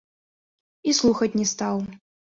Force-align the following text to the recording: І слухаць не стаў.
І 0.87 0.95
слухаць 1.03 1.33
не 1.39 1.47
стаў. 1.55 1.77